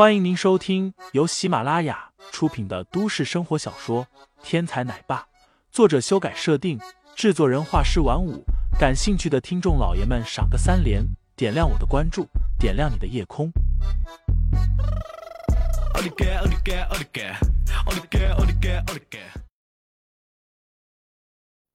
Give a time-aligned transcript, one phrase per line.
[0.00, 4.06] 欢迎您收听由喜马拉雅出品的都市生活小说
[4.42, 5.20] 《天才奶爸》，
[5.70, 6.80] 作者修改设定，
[7.14, 8.42] 制作人画师晚舞。
[8.78, 11.04] 感兴趣的听众老爷们，赏个三连，
[11.36, 12.26] 点亮我的关注，
[12.58, 13.52] 点亮你的夜空。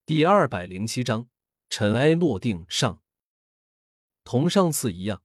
[0.04, 1.28] 第二百零七章，
[1.70, 3.00] 尘埃落定上。
[4.24, 5.22] 同上次一样，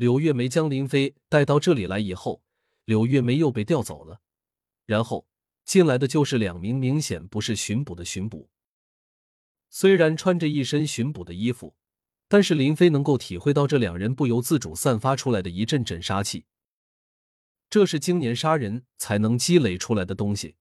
[0.00, 2.42] 柳月梅将林飞带到这里来以后，
[2.86, 4.22] 柳月梅又被调走了。
[4.86, 5.28] 然后
[5.66, 8.48] 进来的就是两名明显不是巡捕的巡捕。
[9.68, 11.76] 虽然穿着一身巡捕的衣服，
[12.28, 16.46] 但是林飞能够体会到这两人不由自主散发出来的一阵阵杀气。
[17.68, 20.56] 这是经年杀人才能积累出来的东西。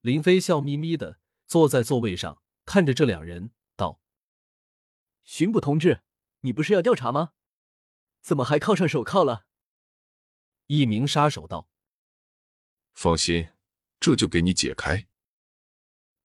[0.00, 1.18] 林飞笑眯眯的
[1.48, 4.00] 坐在座位上，看着这两人，道
[5.26, 6.02] ：“巡捕同志。”
[6.42, 7.32] 你不是要调查吗？
[8.22, 9.46] 怎么还铐上手铐了？
[10.68, 11.68] 一名杀手道
[12.94, 13.48] ：“放心，
[13.98, 15.08] 这就给你解开。”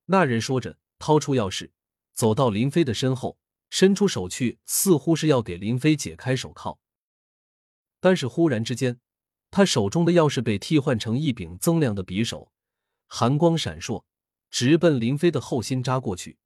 [0.05, 1.71] 那人说着，掏出钥匙，
[2.13, 3.39] 走到林飞的身后，
[3.69, 6.79] 伸出手去，似乎是要给林飞解开手铐。
[7.99, 9.01] 但是忽然之间，
[9.49, 12.53] 他手中的钥匙被替换成一柄锃亮的匕首，
[13.07, 14.05] 寒光闪烁，
[14.51, 16.37] 直奔林飞的后心扎过去。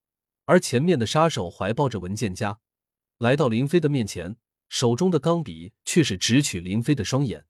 [0.46, 2.60] 而前面的杀手怀抱着文件夹。
[3.18, 4.38] 来到林飞的面前，
[4.72, 7.46] 手中的钢笔却是直取林飞的双眼。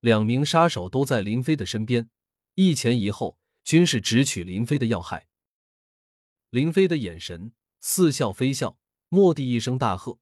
[0.00, 2.10] 两名杀手都在林飞的身边，
[2.56, 5.28] 一前一后，均是直取林飞的要害。
[6.50, 8.76] 林飞的眼神似笑非笑，
[9.10, 10.18] 蓦地一声大喝，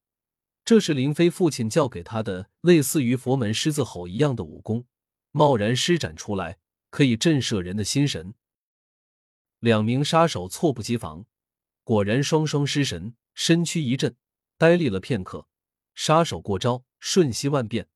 [0.63, 4.85] 这是林飞父亲教给他的类似于佛门狮子吼一样的武功，
[5.31, 6.59] 贸然施展出来，
[6.91, 8.35] 可以震慑人的心神。
[9.57, 11.25] 两名杀手猝不及防，
[11.83, 13.15] 果然双双失神。
[13.33, 14.15] 身躯一震，
[14.59, 15.47] 呆立了片刻。
[16.03, 17.87] 杀手过招，瞬息万变。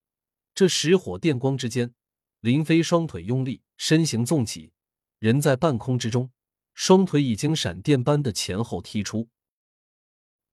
[0.54, 1.96] 这石火电光之间，
[2.40, 4.72] 林飞双腿用力，身形纵起，
[5.18, 6.30] 人在半空之中，
[6.76, 9.30] 双腿已经闪电般的前后踢出。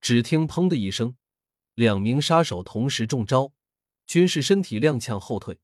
[0.01, 1.15] 只听“砰”的一声，
[1.75, 3.53] 两名杀手同时中招，
[4.07, 5.61] 均是身体踉跄后退，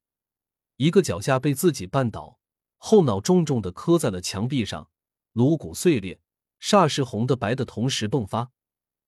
[0.77, 2.39] 一个脚下被自己绊倒，
[2.77, 4.91] 后脑重重的磕在了墙壁上，
[5.33, 6.21] 颅骨碎裂，
[6.61, 8.53] 煞是红的白的同时迸发。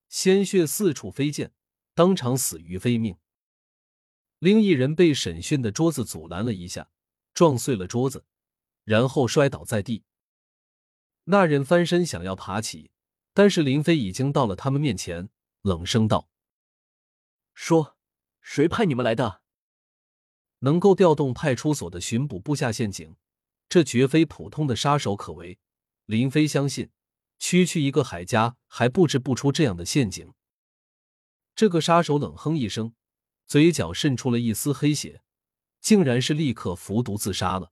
[0.09, 1.53] 鲜血四处飞溅，
[1.93, 3.17] 当场死于非命。
[4.39, 6.89] 另一人被审讯的桌子阻拦了一下，
[7.33, 8.25] 撞碎了桌子，
[8.83, 10.03] 然后摔倒在地。
[11.25, 12.91] 那人翻身想要爬起，
[13.33, 15.29] 但是林飞已经到了他们面前，
[15.61, 16.29] 冷声道
[17.53, 17.97] ：“说，
[18.41, 19.41] 谁派你们来的？
[20.59, 23.15] 能够调动派出所的巡捕布下陷阱，
[23.69, 25.59] 这绝非普通的杀手可为。
[26.05, 26.89] 林飞相信。”
[27.43, 30.31] 区区一个海家还布置不出这样的陷阱。
[31.55, 32.93] 这个杀手冷哼一声，
[33.45, 35.21] 嘴角渗出了一丝黑血，
[35.79, 37.71] 竟然是立刻服毒自杀了。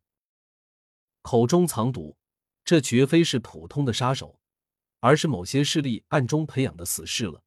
[1.21, 2.17] 口中藏毒，
[2.63, 4.39] 这绝非是普通的杀手，
[4.99, 7.43] 而是某些势力暗中培养的死士了。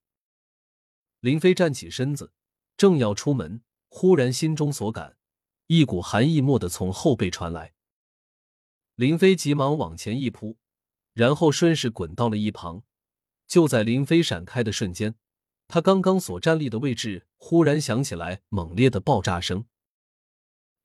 [1.21, 2.32] 林飞站起身子，
[2.76, 5.16] 正要出门，忽然心中所感，
[5.66, 7.75] 一股寒意蓦地从后背传来。
[8.97, 10.59] 林飞急忙往前一扑。
[11.15, 12.84] 然后顺势滚到了一旁，
[13.47, 15.15] 就在林飞闪开的瞬间，
[15.68, 19.64] 他刚刚所站立的位置忽然响起来猛烈的爆炸声。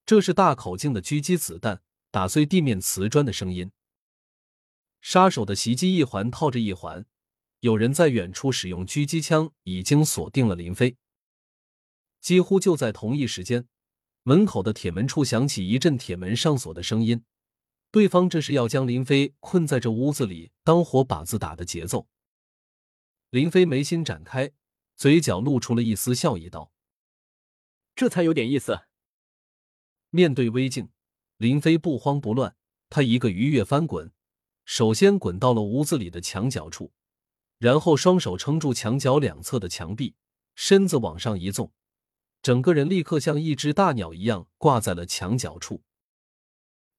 [0.06, 3.72] 这是大口径的狙击子弹打碎地面瓷砖的声音。
[5.02, 7.06] 杀手的袭击一环套着一环，
[7.60, 10.98] 有人在远处使用狙击枪，已经锁定了林飞。
[12.22, 13.68] 几乎就在同一时间，
[14.24, 17.24] 门口的铁门处响起一阵铁门上锁的声音。
[17.92, 22.08] 对方这是要将林飞困在这屋子里当活靶子打的节奏。
[23.30, 24.52] 林飞眉心展开，
[24.98, 26.74] 嘴角露出了一丝笑意，道
[27.96, 28.82] ：“这才有点意思。”
[30.10, 30.90] 面对危境，
[31.38, 32.56] 林飞不慌不乱，
[32.90, 34.12] 他一个鱼跃翻滚，
[34.66, 36.94] 首先滚到了屋子里的墙角处，
[37.60, 40.16] 然后双手撑住墙角两侧的墙壁，
[40.56, 41.72] 身子往上一纵，
[42.42, 45.84] 整个人立刻像一只大鸟一样挂在了墙角处。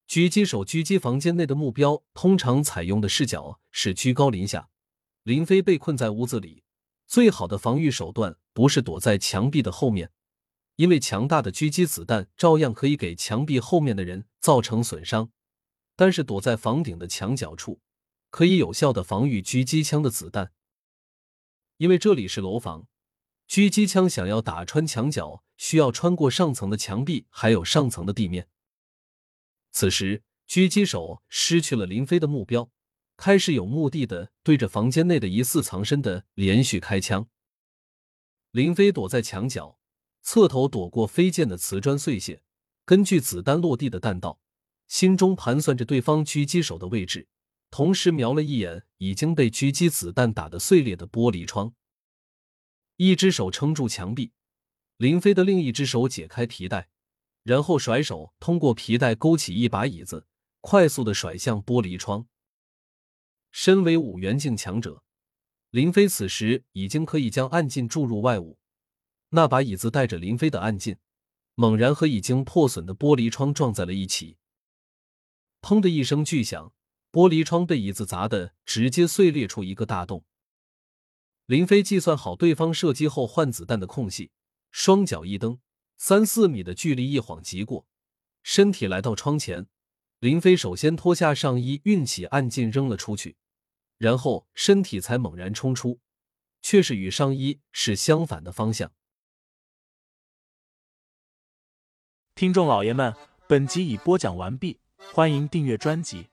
[0.07, 4.71] 狙击手狙击房间内的目标，通常采用的视角是居高临下。
[5.25, 6.63] 林飞被困在屋子里，
[7.09, 10.13] 最好的防御手段不是躲在墙壁的后面，
[10.77, 15.33] 因为强大的狙击子弹照样可以给墙壁后面的人造成损伤。
[15.97, 17.81] 但是躲在房顶的墙角处，
[18.31, 20.53] 可以有效的防御狙击枪的子弹。
[21.79, 22.87] 因为这里是楼房，
[23.49, 28.49] 狙击枪想要打穿墙角，需要穿过上层的墙壁，还有上层的地面。
[29.73, 32.71] 此时，狙击手失去了林飞的目标，
[33.19, 37.29] 开始有目的的对着房间内的疑似藏身的连续开枪。
[38.53, 39.81] 林飞躲在墙角，
[40.23, 42.45] 侧头躲过飞溅的瓷砖碎屑，
[42.85, 44.39] 根据子弹落地的弹道，
[44.87, 47.27] 心中盘算着对方狙击手的位置，
[47.73, 51.75] 同时瞄了一眼已经被狙击子弹打得碎裂的玻璃窗。
[52.99, 54.31] 一只手撑住墙壁，
[54.97, 56.89] 林飞的另一只手解开皮带，
[57.43, 60.29] 然后甩手通过皮带勾起一把椅子，
[60.61, 62.29] 快速的甩向玻璃窗。
[63.61, 65.03] 身为五元境强者，
[65.71, 68.57] 林飞此时已经可以将暗劲注入外物。
[69.31, 70.97] 那把椅子带着林飞的暗劲，
[71.57, 74.37] 猛然和已经破损的玻璃窗撞在了一起。
[75.61, 76.73] 砰的一声巨响，
[77.11, 80.25] 玻璃窗被椅子砸得直接碎裂出一个大洞。
[81.47, 84.31] 林飞计算好对方射击后换子弹的空隙，
[84.71, 85.59] 双脚一蹬，
[85.97, 87.89] 三四米的距离一晃即过，
[88.45, 89.67] 身体来到窗前。
[90.21, 93.37] 林飞首先脱下上衣，运起暗劲扔了出去，
[93.99, 96.01] 然后身体才猛然冲出，
[96.63, 98.93] 却是与上衣是相反的方向。
[102.35, 103.15] 听众老爷们，
[103.49, 104.79] 本集已播讲完毕，
[105.13, 106.29] 欢迎订阅专辑，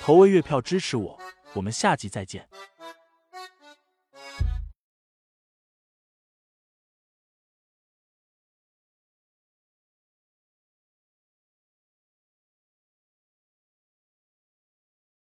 [0.00, 1.20] 投喂月票支持我，
[1.54, 2.48] 我们下集再见。